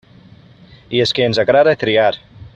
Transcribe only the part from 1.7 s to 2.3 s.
triar.